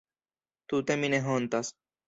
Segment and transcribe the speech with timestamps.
[0.71, 1.73] Tute mi ne hontas!